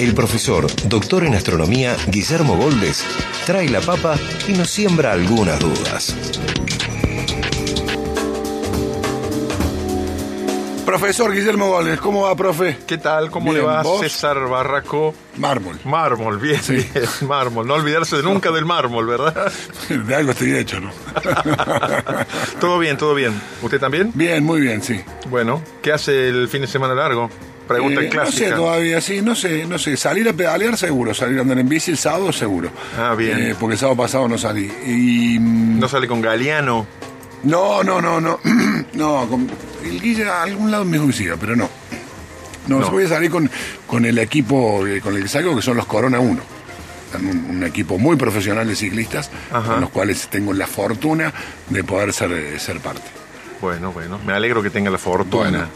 [0.00, 3.04] el profesor, doctor en astronomía, Guillermo Goldes,
[3.44, 4.16] trae la papa
[4.48, 6.16] y nos siembra algunas dudas.
[10.86, 12.78] Profesor Guillermo Goldes, ¿cómo va, profe?
[12.86, 13.30] ¿Qué tal?
[13.30, 14.00] ¿Cómo Bien, le va ¿vos?
[14.00, 15.14] César Barraco?
[15.36, 15.78] Mármol.
[15.84, 16.74] Mármol, bien, Sí.
[16.74, 16.88] bien,
[17.28, 17.66] mármol.
[17.66, 19.52] No olvidarse nunca del mármol, ¿verdad?
[19.88, 20.90] De algo estoy hecho, ¿no?
[22.60, 23.40] todo bien, todo bien.
[23.62, 24.10] ¿Usted también?
[24.14, 25.00] bien, muy bien, sí.
[25.28, 27.30] Bueno, ¿qué hace el fin de semana largo?
[27.70, 28.48] Pregunta Eh, no clásica.
[28.48, 29.96] sé todavía, sí, no sé, no sé.
[29.96, 32.70] Salir a pedalear seguro, salir a andar en bici el sábado seguro.
[32.98, 33.38] Ah, bien.
[33.38, 34.64] Eh, porque el sábado pasado no salí.
[34.86, 35.38] Y.
[35.38, 36.84] ¿No sale con Galeano?
[37.44, 38.40] No, no, no, no.
[38.94, 39.48] no, con,
[39.84, 41.68] el Guille a algún lado me suicida, pero no.
[42.66, 42.90] No, No.
[42.90, 43.48] voy a salir con,
[43.86, 46.40] con el equipo eh, con el que salgo, que son los Corona 1.
[47.12, 49.72] Son Un, un equipo muy profesional de ciclistas, Ajá.
[49.74, 51.32] con los cuales tengo la fortuna
[51.68, 53.02] de poder ser, eh, ser parte.
[53.60, 55.50] Bueno, bueno, me alegro que tenga la fortuna.
[55.50, 55.66] Bueno,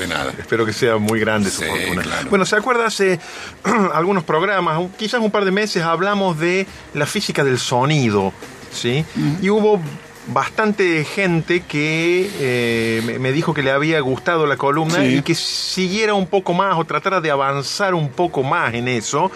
[0.00, 0.32] de nada.
[0.38, 2.02] Espero que sea muy grande su Sí, fortuna.
[2.02, 2.28] claro.
[2.30, 3.20] Bueno, ¿se acuerda hace
[3.94, 8.32] algunos programas, quizás un par de meses, hablamos de la física del sonido,
[8.72, 9.04] ¿sí?
[9.40, 9.80] Y hubo
[10.26, 15.16] bastante gente que eh, me- me dijo que le había gustado la columna Sí.
[15.16, 19.30] y que siguiera un poco más o tratara de avanzar un poco más en eso.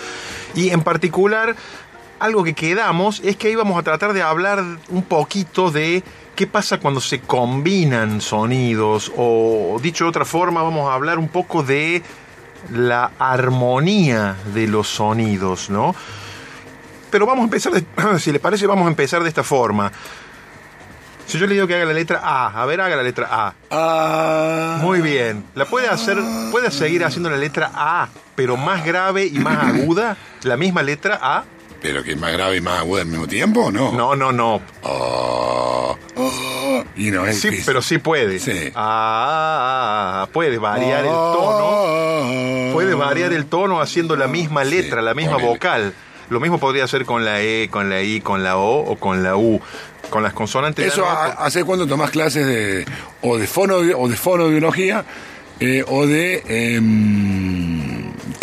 [0.55, 1.57] Y en particular,
[2.20, 6.78] algo que quedamos es que íbamos a tratar de hablar un poquito de qué pasa
[6.78, 12.02] cuando se combinan sonidos o dicho de otra forma vamos a hablar un poco de
[12.72, 15.94] la armonía de los sonidos, ¿no?
[17.10, 17.84] Pero vamos a empezar, de-
[18.18, 19.92] si le parece, vamos a empezar de esta forma.
[21.27, 23.55] Si yo le digo que haga la letra A, a ver, haga la letra A.
[23.70, 25.44] Ah, Muy bien.
[25.55, 26.18] ¿La puede hacer,
[26.50, 30.17] puede seguir haciendo la letra A, pero más grave y más aguda?
[30.42, 31.44] ¿La misma letra A?
[31.84, 33.92] Pero que es más grave y más aguda al mismo tiempo, ¿no?
[33.92, 34.62] No, no, no.
[34.83, 38.39] Ah, ah, y no es Sí, pero sí puede.
[38.39, 38.72] Sí.
[38.74, 41.61] Ah, puede variar el tono.
[41.61, 45.92] Ah, Puede variar el tono haciendo la misma letra, la misma vocal.
[46.30, 49.23] Lo mismo podría hacer con la E, con la I, con la O o con
[49.23, 49.61] la U.
[50.08, 50.86] Con las consonantes.
[50.86, 52.86] Eso no- ha- hace cuando tomás clases de
[53.20, 55.05] o de fono o de fonobiología
[55.61, 57.64] eh, o de em,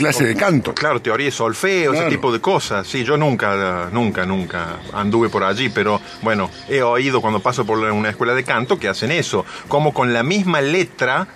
[0.02, 0.74] clase de canto.
[0.74, 2.08] Claro, teoría de solfeo, Claro.
[2.08, 2.86] ese tipo de cosas.
[2.88, 7.78] Sí, yo nunca, nunca, nunca anduve por allí, pero bueno, he oído cuando paso por
[7.80, 9.46] una escuela de canto que hacen eso.
[9.68, 11.28] Como con la misma letra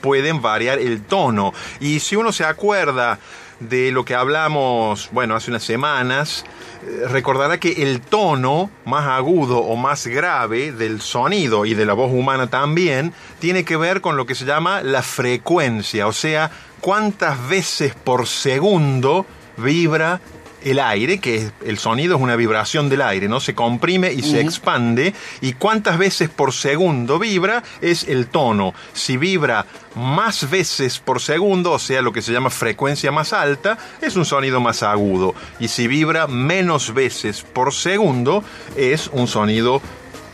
[0.00, 1.52] pueden variar el tono.
[1.80, 3.18] Y si uno se acuerda
[3.60, 6.44] de lo que hablamos, bueno, hace unas semanas,
[6.82, 11.92] eh, recordará que el tono más agudo o más grave del sonido y de la
[11.92, 16.50] voz humana también tiene que ver con lo que se llama la frecuencia, o sea,
[16.80, 19.26] cuántas veces por segundo
[19.58, 20.20] vibra
[20.62, 23.40] el aire, que es- el sonido es una vibración del aire, ¿no?
[23.40, 25.14] Se comprime y se expande.
[25.40, 28.74] Y cuántas veces por segundo vibra es el tono.
[28.92, 33.78] Si vibra más veces por segundo, o sea, lo que se llama frecuencia más alta,
[34.00, 35.34] es un sonido más agudo.
[35.58, 38.44] Y si vibra menos veces por segundo,
[38.76, 39.80] es un sonido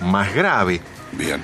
[0.00, 0.80] más grave.
[1.12, 1.40] Bien.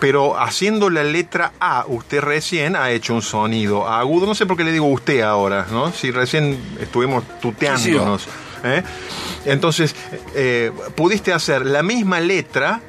[0.00, 4.26] Pero haciendo la letra A, usted recién ha hecho un sonido agudo.
[4.26, 5.92] No sé por qué le digo usted ahora, ¿no?
[5.92, 8.26] Si recién estuvimos tuteándonos.
[8.64, 8.82] ¿eh?
[9.44, 9.94] Entonces,
[10.34, 12.80] eh, pudiste hacer la misma letra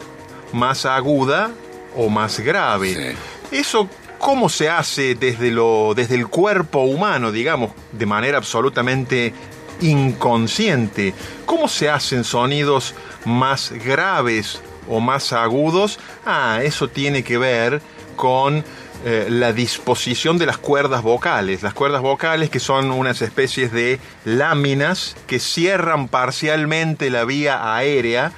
[0.54, 1.52] más aguda
[1.98, 3.16] o más grave.
[3.50, 3.58] Sí.
[3.58, 9.34] Eso, ¿cómo se hace desde, lo, desde el cuerpo humano, digamos, de manera absolutamente
[9.82, 11.14] inconsciente?
[11.46, 12.96] ¿Cómo se hacen sonidos
[13.26, 16.00] más graves o más agudos?
[16.26, 17.82] Ah, eso tiene que ver
[18.16, 18.64] con
[19.04, 21.64] eh, la disposición de las cuerdas vocales.
[21.64, 28.32] Las cuerdas vocales que son unas especies de láminas que cierran parcialmente la vía aérea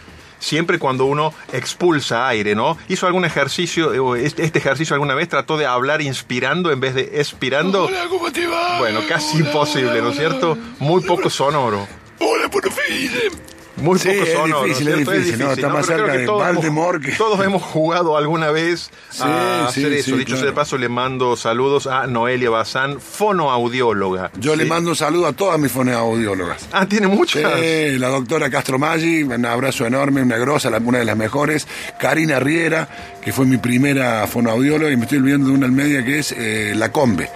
[0.44, 2.78] siempre cuando uno expulsa aire, ¿no?
[2.90, 5.30] ¿Hizo algún ejercicio, este este ejercicio alguna vez?
[5.30, 7.86] ¿Trató de hablar inspirando en vez de expirando?
[7.86, 8.80] Hola, ¿cómo te va?
[8.80, 10.58] Bueno, casi Hola, imposible, ¿no es cierto?
[10.80, 11.88] Muy poco sonoro.
[12.20, 13.12] Hola, por fin.
[13.76, 15.52] Muy Sí, poco es difícil, ¿no es difícil, ¿no?
[15.52, 20.16] Está más cerca de que- Todos hemos jugado alguna vez Sí, a sí, hacer eso.
[20.16, 20.56] Dicho sea de claro.
[20.56, 24.32] paso, le mando saludos a Noelia Bazán, fonoaudióloga.
[24.40, 26.68] Yo le mando un saludo a todas mis fonoaudiólogas.
[26.72, 27.42] Ah, tiene muchas.
[27.60, 31.68] Sí, la doctora Castro Maggi, un abrazo enorme, una grosa, una de las mejores.
[32.00, 32.88] Karina Riera,
[33.24, 36.32] que fue mi primera fonoaudióloga, y me estoy olvidando de una al media que es
[36.38, 37.30] eh, La Combe.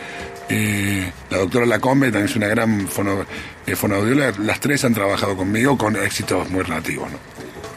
[0.50, 3.26] Eh, la doctora Lacombe también es una gran fono,
[3.66, 4.34] eh, fonoaudióloga.
[4.40, 7.18] Las tres han trabajado conmigo con éxitos muy relativos, ¿no?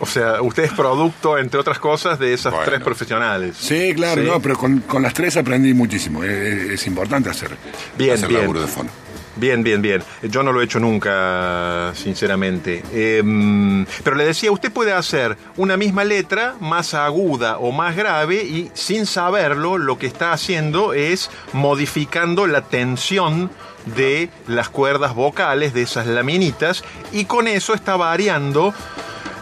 [0.02, 2.66] O sea, usted es producto, entre otras cosas, de esas Bueno.
[2.70, 3.54] tres profesionales.
[3.58, 4.28] Sí, claro, Sí.
[4.28, 6.24] no, pero con, con las tres aprendí muchísimo.
[6.24, 7.50] Es, importante hacer,
[7.98, 8.40] Bien, hacer bien.
[8.40, 8.88] laburo de fono.
[9.36, 10.02] Bien, bien, bien.
[10.22, 12.82] Yo no lo he hecho nunca, sinceramente.
[12.92, 18.42] Em, pero le decía, usted puede hacer una misma letra más aguda o más grave
[18.42, 23.50] y sin saberlo lo que está haciendo es modificando la tensión
[23.96, 28.74] de las cuerdas vocales, de esas laminitas, y con eso está variando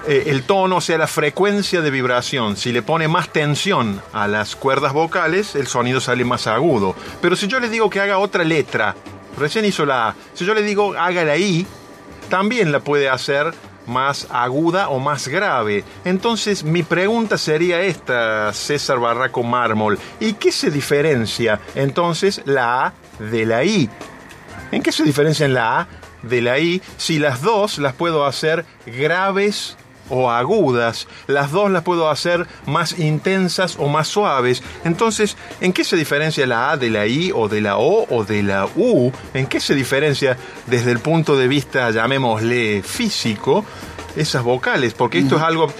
[0.06, 2.56] eh, el tono, o sea, la frecuencia de vibración.
[2.56, 6.94] Si le pone más tensión a las cuerdas vocales, el sonido sale más agudo.
[7.20, 8.94] Pero si yo le digo que haga otra letra,
[9.38, 11.67] recién hizo la A, si yo le digo haga la I,
[12.29, 13.55] también la puede hacer
[13.87, 15.82] más aguda o más grave.
[16.05, 22.93] Entonces mi pregunta sería esta, César Barraco Mármol, ¿y qué se diferencia entonces la A
[23.19, 23.88] de la I?
[24.70, 25.88] ¿En qué se diferencian la A
[26.23, 29.76] de la I si las dos las puedo hacer graves
[30.10, 31.08] o agudas?
[31.26, 34.62] Las dos las puedo hacer más intensas o más suaves.
[34.84, 38.25] Entonces, ¿en qué se diferencia la A de la I o de la O o
[38.25, 39.12] de la U?
[39.34, 43.64] ¿En qué se diferencia desde el punto de vista, llamémosle, físico,
[44.16, 44.94] esas vocales?
[44.94, 45.72] Porque esto es algo...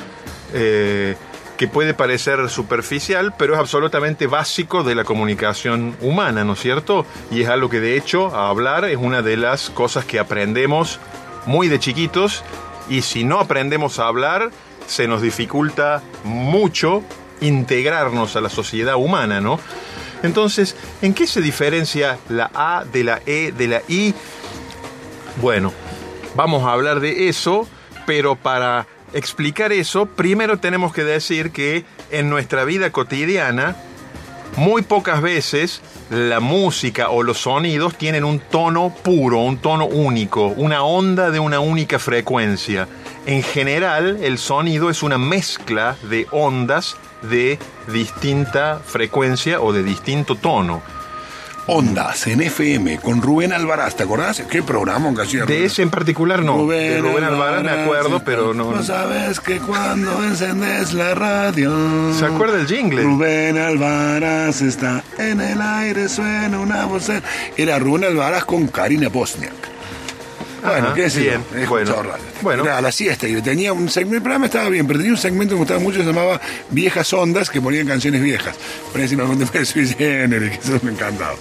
[0.52, 1.16] eh,
[1.58, 7.04] que puede parecer superficial, pero es absolutamente básico de la comunicación humana, ¿no es cierto?
[7.32, 11.00] Y es algo que de hecho a hablar es una de las cosas que aprendemos
[11.46, 12.44] muy de chiquitos
[12.88, 14.50] y si no aprendemos a hablar
[14.87, 17.02] se nos dificulta mucho
[17.40, 19.61] integrarnos a la sociedad humana, ¿no?
[20.23, 24.14] Entonces, ¿en qué se diferencia la A de la E de la I?
[25.40, 25.73] Bueno,
[26.35, 27.69] vamos a hablar de eso,
[28.06, 33.76] pero para explicar eso, primero tenemos que decir que en nuestra vida cotidiana,
[34.58, 40.49] muy pocas veces la música o los sonidos tienen un tono puro, un tono único,
[40.49, 42.88] una onda de una única frecuencia.
[43.25, 47.58] En general, el sonido es una mezcla de ondas de
[47.93, 50.82] distinta frecuencia o de distinto tono.
[51.70, 54.43] Ondas en FM con Rubén Alvaraz, ¿te acordás?
[54.50, 55.65] ¿Qué programa que hacía De Rubén?
[55.65, 56.67] ese en particular no.
[56.67, 58.73] de Rubén Alvarez me acuerdo, pero no.
[58.73, 61.70] No sabes que cuando encendes la radio.
[62.15, 63.03] ¿Se acuerda el jingle?
[63.03, 67.11] Rubén Alvaraz está en el aire, suena una voz.
[67.59, 69.77] Era Rubén Alvaraz con Karina Bosniak.
[70.62, 71.94] Bueno, qué sé bien, yo, he bueno,
[72.43, 72.64] bueno.
[72.64, 75.19] Era a la siesta y tenía un segmento, el programa estaba bien, pero tenía un
[75.19, 76.40] segmento que me gustaba mucho, se llamaba
[76.70, 78.56] Viejas Ondas, que ponían canciones viejas.
[78.93, 81.34] Por encima de Swiss General, que eso me encantaba.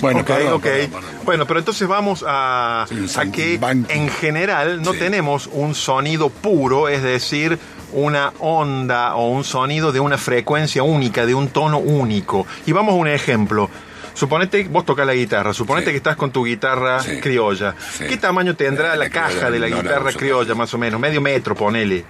[0.00, 0.62] Bueno, Ok, perdón, ok.
[0.62, 1.10] perdón, perdón.
[1.24, 3.58] Bueno, pero entonces vamos a, Sí, a que
[3.88, 4.98] en general no Sí.
[5.00, 7.58] tenemos un sonido puro, es decir,
[7.92, 12.46] una onda o un sonido de una frecuencia única, de un tono único.
[12.66, 13.70] Y vamos a un ejemplo.
[14.18, 15.90] Suponete, vos tocas la guitarra, suponete Sí.
[15.92, 17.20] que estás con tu guitarra Sí.
[17.20, 17.76] criolla.
[17.92, 18.04] Sí.
[18.08, 20.98] ¿Qué tamaño tendrá La la, criolla caja de la no guitarra criolla, más o menos?
[21.00, 22.04] Medio metro, ponele.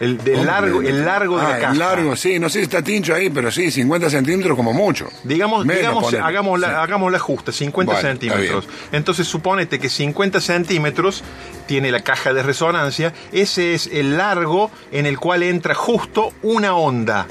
[0.00, 1.72] El, del ¿Cómo largo, el largo de Ah, la caja.
[1.72, 5.08] El largo, sí, no sé si está tincho ahí, pero sí, 50 centímetros como mucho.
[5.22, 6.74] Digamos, Menos, digamos hagamos, la, Sí.
[6.76, 8.68] hagamos la justa, 50 Bueno, centímetros.
[8.90, 11.22] Entonces suponete que 50 centímetros
[11.68, 16.74] tiene la caja de resonancia, ese es el largo en el cual entra justo una
[16.74, 17.28] onda.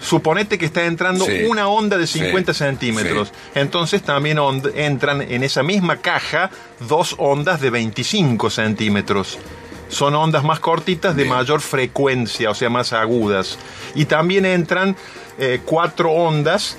[0.00, 1.44] Suponete que está entrando Sí.
[1.48, 2.58] una onda de 50 Sí.
[2.60, 3.32] centímetros.
[3.54, 4.38] Entonces también
[4.74, 6.50] entran en esa misma caja
[6.80, 9.38] dos ondas de 25 centímetros.
[9.88, 11.34] Son ondas más cortitas de Bien.
[11.34, 13.58] mayor frecuencia, o sea, más agudas.
[13.94, 14.96] Y también entran
[15.38, 16.76] eh, cuatro ondas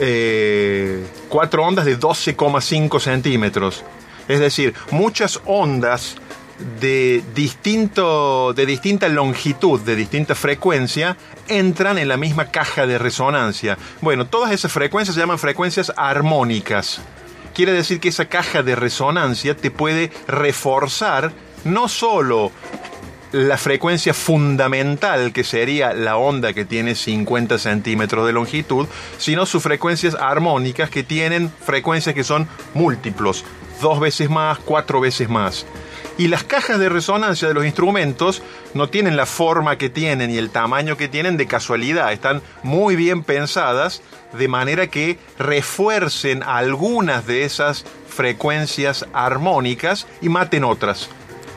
[0.00, 3.84] eh, cuatro ondas de 12,5 centímetros.
[4.28, 6.16] Es decir, muchas ondas
[6.80, 11.16] de, de distinta longitud, de distinta frecuencia,
[11.48, 13.78] entran en la misma caja de resonancia.
[14.00, 17.00] Bueno, todas esas frecuencias se llaman frecuencias armónicas.
[17.54, 21.32] Quiere decir que esa caja de resonancia te puede reforzar
[21.64, 22.52] no solo
[23.32, 28.86] la frecuencia fundamental, que sería la onda que tiene 50 centímetros de longitud,
[29.18, 33.44] sino sus frecuencias armónicas que tienen frecuencias que son múltiplos,
[33.82, 35.66] dos veces más, cuatro veces más.
[36.18, 38.42] Y las cajas de resonancia de los instrumentos
[38.74, 42.96] no tienen la forma que tienen y el tamaño que tienen de casualidad, están muy
[42.96, 51.08] bien pensadas de manera que refuercen algunas de esas frecuencias armónicas y maten otras.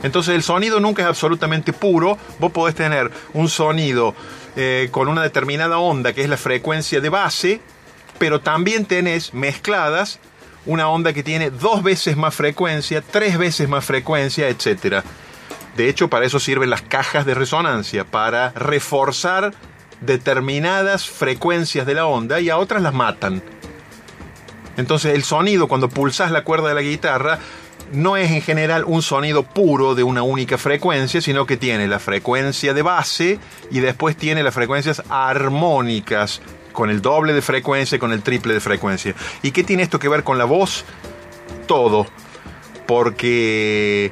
[0.03, 2.20] Entonces el sonido nunca es absolutamente puro.
[2.39, 4.13] Vos podés tener un sonido
[4.56, 7.62] eh, con una determinada onda, que es la frecuencia de base,
[8.20, 10.20] pero también tenés mezcladas
[10.65, 15.03] una onda que tiene dos veces más frecuencia, tres veces más frecuencia, etc.
[15.75, 19.53] De hecho, para eso sirven las cajas de resonancia, para reforzar
[20.01, 23.41] determinadas frecuencias de la onda y a otras las matan.
[24.77, 27.39] Entonces el sonido cuando pulsas la cuerda de la guitarra
[27.91, 32.00] no es en general un sonido puro de una única frecuencia, sino que tiene la
[32.00, 33.39] frecuencia de base
[33.70, 36.41] y después tiene las frecuencias armónicas
[36.72, 39.13] con el doble de frecuencia con el triple de frecuencia.
[39.42, 40.86] ¿Y qué tiene esto que ver con la voz?
[41.68, 42.08] Todo.
[42.88, 44.12] Porque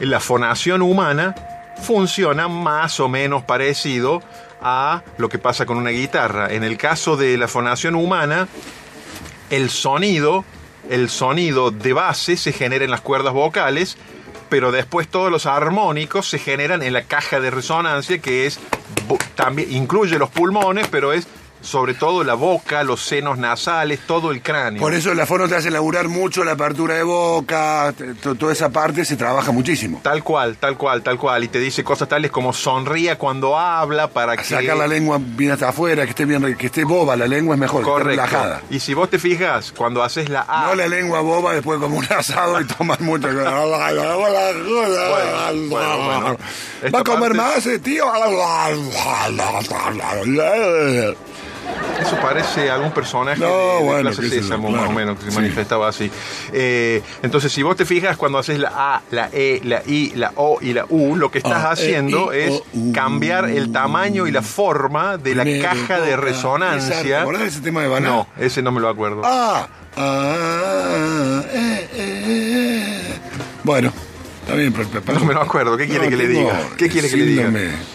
[0.00, 1.34] la fonación humana
[1.82, 4.22] funciona más o menos parecido
[4.62, 6.52] a lo que pasa con una guitarra.
[6.52, 8.48] En el caso de la fonación humana,
[9.50, 10.44] el sonido,
[10.88, 13.98] el sonido de base se genera en las cuerdas vocales,
[14.48, 18.58] pero después todos los armónicos se generan en la caja de resonancia que es
[19.34, 21.26] también incluye los pulmones, pero es
[21.64, 24.80] sobre todo la boca, los senos nasales, todo el cráneo.
[24.80, 27.92] Por eso la fono te hace laburar mucho la apertura de boca,
[28.22, 30.00] toda esa parte se trabaja muchísimo.
[30.02, 31.44] Tal cual, tal cual, tal cual.
[31.44, 34.44] Y te dice cosas tales como sonría cuando habla para que...
[34.44, 37.60] Sacar la lengua bien hasta afuera, que esté bien, que esté boba, la lengua es
[37.60, 38.10] mejor, Correcto.
[38.10, 38.62] relajada.
[38.70, 40.66] Y si vos te fijas, cuando haces la A...
[40.68, 43.28] No la lengua boba después como un asado y tomas mucho.
[46.94, 48.04] ¿Va a comer más, eh, tío?
[52.00, 54.82] Eso parece algún personaje de, de bueno, clase qué sé yo, Sésamo, claro.
[54.82, 55.36] más o menos, que se Sí.
[55.36, 56.10] manifestaba así.
[56.52, 60.32] Eh, entonces, si vos te fijas, cuando haces la A, la E, la I, la
[60.36, 63.70] O y la U, lo que estás A, E, haciendo I, es O, cambiar el
[63.72, 66.10] tamaño y la forma de la caja de.
[66.10, 67.22] ¿Te resonancia.
[67.22, 68.10] acordás de ese tema de Banal?
[68.10, 69.22] No, ese no me lo acuerdo.
[69.24, 73.18] Ah, ah, eh, eh, eh.
[73.62, 73.92] Bueno,
[74.54, 75.76] está bien, pero, pero- No me lo acuerdo.
[75.76, 76.60] ¿Qué quiere No, que le diga?
[76.76, 77.50] ¿Qué quiere que le diga?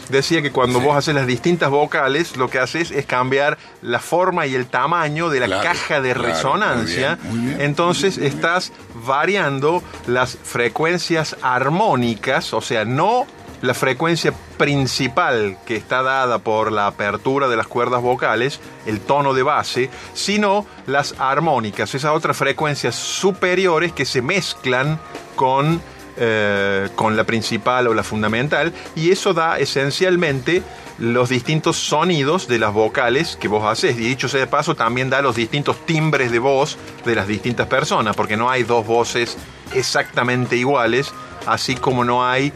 [0.10, 4.46] Decía que cuando vos haces las distintas vocales, lo que haces es cambiar la forma
[4.48, 7.18] y el tamaño de la Claro, caja de claro, resonancia.
[7.24, 7.62] muy bien, muy bien.
[7.62, 8.72] Entonces estás
[9.06, 13.26] variando las frecuencias armónicas, o sea, no
[13.62, 19.34] la frecuencia principal que está dada por la apertura de las cuerdas vocales, el tono
[19.34, 24.98] de base, sino las armónicas, esas otras frecuencias superiores que se mezclan
[25.36, 25.82] con
[26.18, 30.64] eh, con la principal o la fundamental y eso da esencialmente
[30.98, 35.10] los distintos sonidos de las vocales que vos haces y dicho sea de paso también
[35.10, 39.38] da los distintos timbres de voz de las distintas personas porque no hay dos voces
[39.74, 41.14] exactamente iguales
[41.46, 42.52] así como no hay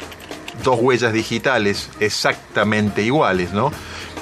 [0.64, 3.72] dos huellas digitales exactamente iguales, ¿no?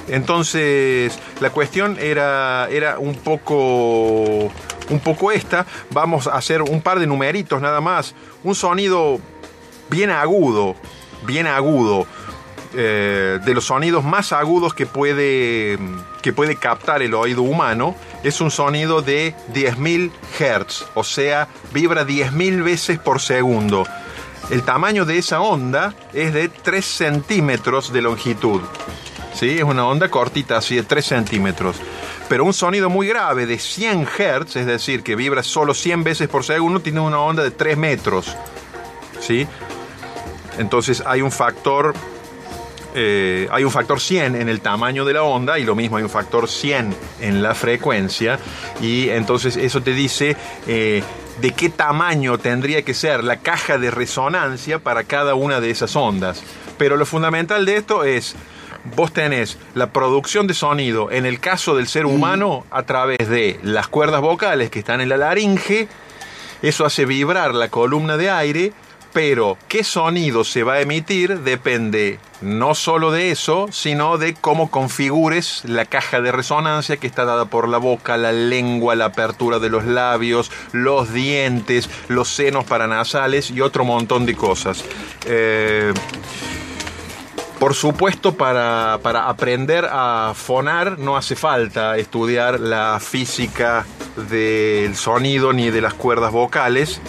[0.07, 4.51] Entonces, la cuestión era, era un poco
[4.91, 5.65] un poco esta.
[5.89, 8.13] Vamos a hacer un par de numeritos nada más.
[8.43, 9.19] Un sonido
[9.89, 10.75] bien agudo,
[11.23, 12.05] bien agudo.
[12.73, 15.77] eh, de los sonidos más agudos que puede,
[16.21, 22.05] que puede captar el oído humano es un sonido de 10.000 Hz, o sea, vibra
[22.05, 23.85] 10.000 veces por segundo.
[24.49, 28.61] El tamaño de esa onda es de 3 centímetros de longitud.
[29.33, 29.57] ¿sí?
[29.57, 31.77] Es una onda cortita, así de 3 centímetros.
[32.31, 36.29] Pero un sonido muy grave de 100 Hz, es decir, que vibra solo 100 veces
[36.29, 38.37] por segundo, tiene una onda de 3 metros.
[39.19, 39.45] ¿sí?
[40.57, 41.93] Entonces hay un factor.
[42.95, 46.03] eh, hay un factor 100 en el tamaño de la onda y lo mismo hay
[46.03, 48.39] un factor 100 en la frecuencia
[48.81, 51.03] y entonces eso te dice eh,
[51.41, 55.97] de qué tamaño tendría que ser la caja de resonancia para cada una de esas
[55.97, 56.41] ondas.
[56.77, 58.37] Pero lo fundamental de esto es
[58.95, 63.59] vos tenés la producción de sonido, en el caso del ser humano, a través de
[63.63, 65.87] las cuerdas vocales que están en la laringe,
[66.61, 68.73] eso hace vibrar la columna de aire,
[69.13, 74.71] pero qué sonido se va a emitir depende no solo de eso, sino de cómo
[74.71, 79.59] configures la caja de resonancia que está dada por la boca, la lengua, la apertura
[79.59, 84.83] de los labios, los dientes, los senos paranasales y otro montón de cosas.
[85.25, 85.93] Eh,
[87.61, 93.85] por supuesto, para, para aprender a fonar no hace falta estudiar la física
[94.31, 96.99] del sonido ni de las cuerdas vocales,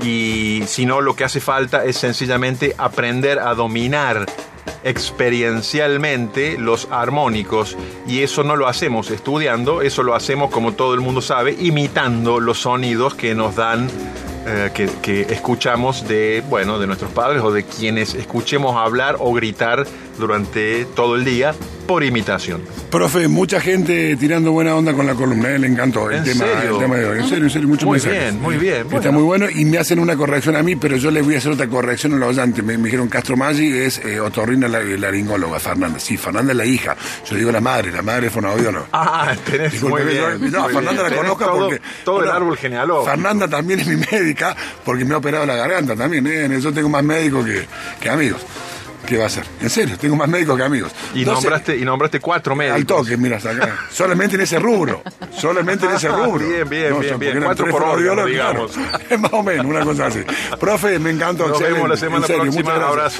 [0.00, 4.26] y sino lo que hace falta es sencillamente aprender a dominar
[4.84, 7.76] experiencialmente los armónicos.
[8.06, 12.38] Y eso no lo hacemos estudiando, eso lo hacemos como todo el mundo sabe, imitando
[12.38, 13.90] los sonidos que nos dan
[14.52, 19.32] eh, que, que escuchamos de, bueno, de nuestros padres o de quienes escuchemos hablar o
[19.32, 19.86] gritar
[20.18, 21.54] durante todo el día
[21.90, 22.62] por imitación.
[22.88, 25.58] Profe, mucha gente tirando buena onda con la columna, ¿eh?
[25.58, 26.74] le encantó el ¿En tema, serio?
[26.74, 27.18] el tema de hoy.
[27.18, 28.20] En serio, en serio, muchos Muy mensajes.
[28.20, 29.12] bien, muy bien, Está bueno.
[29.14, 31.50] muy bueno y me hacen una corrección a mí, pero yo le voy a hacer
[31.50, 32.62] otra corrección a los oyentes.
[32.64, 35.98] Me, me dijeron Castro Maggi es eh, otorrina la, laringóloga, Fernanda.
[35.98, 36.96] Sí, Fernanda es la hija.
[37.28, 38.86] Yo digo la madre, la madre fue una audióloga.
[38.92, 40.52] Ah, tenés Disculpe, muy yo- bien.
[40.52, 41.10] no, muy Fernanda bien.
[41.10, 41.80] la conozco todo, porque.
[42.04, 43.10] Todo el árbol genealógico.
[43.10, 44.54] Fernanda también es mi médica
[44.84, 46.24] porque me ha operado la garganta también.
[46.28, 46.60] ¿eh?
[46.60, 47.66] Yo tengo más médicos que,
[48.00, 48.46] que amigos.
[49.06, 49.44] ¿Qué va a hacer?
[49.60, 50.92] En serio, tengo más médicos que amigos.
[51.14, 52.76] Y, Entonces, nombraste, y nombraste cuatro médicos.
[52.76, 53.78] Al toque, mira, acá.
[53.90, 55.02] Solamente en ese rubro.
[55.36, 56.46] Solamente en ese rubro.
[56.46, 57.36] Bien, bien, bien, bien.
[57.36, 58.26] eran Cuatro por claro.
[58.26, 58.72] digamos.
[59.10, 60.20] Es más o menos, una cosa así.
[60.58, 61.48] Profe, me encantó.
[61.48, 62.44] Nos vemos la semana próxima.
[62.44, 62.88] muchas gracias.
[62.88, 63.18] Abrazos.